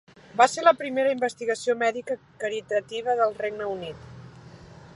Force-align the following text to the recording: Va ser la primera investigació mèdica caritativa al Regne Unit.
Va 0.37 0.45
ser 0.51 0.61
la 0.67 0.71
primera 0.77 1.11
investigació 1.15 1.75
mèdica 1.83 2.17
caritativa 2.45 3.17
al 3.27 3.37
Regne 3.43 3.69
Unit. 3.77 4.09